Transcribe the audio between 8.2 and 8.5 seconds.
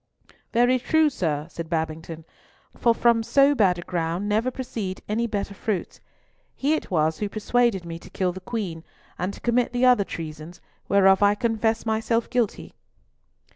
the